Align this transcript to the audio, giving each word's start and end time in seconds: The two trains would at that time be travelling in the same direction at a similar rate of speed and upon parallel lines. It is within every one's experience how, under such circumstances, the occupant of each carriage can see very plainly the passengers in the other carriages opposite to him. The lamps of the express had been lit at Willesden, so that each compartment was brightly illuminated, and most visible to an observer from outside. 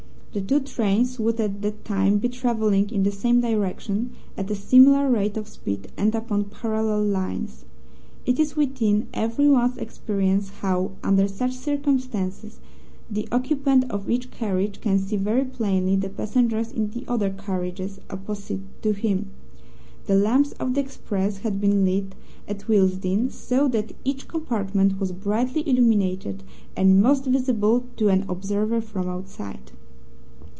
The 0.33 0.39
two 0.39 0.61
trains 0.61 1.19
would 1.19 1.41
at 1.41 1.61
that 1.61 1.83
time 1.83 2.17
be 2.17 2.29
travelling 2.29 2.89
in 2.89 3.03
the 3.03 3.11
same 3.11 3.41
direction 3.41 4.11
at 4.37 4.49
a 4.49 4.55
similar 4.55 5.09
rate 5.11 5.35
of 5.35 5.45
speed 5.49 5.91
and 5.97 6.15
upon 6.15 6.45
parallel 6.45 7.03
lines. 7.03 7.65
It 8.25 8.39
is 8.39 8.55
within 8.55 9.07
every 9.13 9.49
one's 9.49 9.75
experience 9.77 10.47
how, 10.61 10.91
under 11.03 11.27
such 11.27 11.51
circumstances, 11.57 12.61
the 13.09 13.27
occupant 13.29 13.91
of 13.91 14.09
each 14.09 14.31
carriage 14.31 14.79
can 14.79 14.99
see 14.99 15.17
very 15.17 15.43
plainly 15.43 15.97
the 15.97 16.07
passengers 16.07 16.71
in 16.71 16.91
the 16.91 17.03
other 17.09 17.31
carriages 17.31 17.99
opposite 18.09 18.61
to 18.83 18.93
him. 18.93 19.25
The 20.07 20.15
lamps 20.15 20.53
of 20.61 20.75
the 20.75 20.79
express 20.79 21.39
had 21.39 21.59
been 21.59 21.83
lit 21.83 22.15
at 22.47 22.69
Willesden, 22.69 23.31
so 23.31 23.67
that 23.67 23.91
each 24.05 24.29
compartment 24.29 24.97
was 24.97 25.11
brightly 25.11 25.67
illuminated, 25.67 26.41
and 26.77 27.01
most 27.01 27.25
visible 27.25 27.83
to 27.97 28.07
an 28.07 28.23
observer 28.29 28.79
from 28.79 29.09
outside. 29.09 29.73